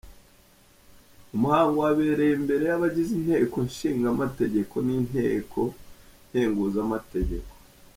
[1.35, 5.59] Umuhango wabereye imbere y'abagize inteko nshinga amategeko n'inteko
[6.29, 7.49] nkenguza amateka.